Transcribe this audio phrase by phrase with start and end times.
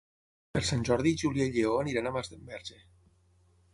[0.55, 2.81] Per Sant Jordi na Júlia i en Lleó iran a Masdenverge.